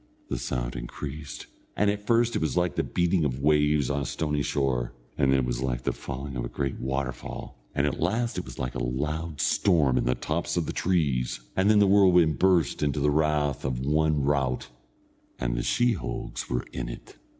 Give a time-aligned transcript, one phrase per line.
[0.29, 1.45] The sound increased,
[1.77, 5.31] and at first it was like the beating of waves on a stony shore, and
[5.31, 8.57] then it was like the falling of a great waterfall, and at last it was
[8.57, 12.81] like a loud storm in the tops of the trees, and then the whirlwind burst
[12.81, 14.69] into the rath of one rout,
[15.37, 17.17] and the sheehogues were in it.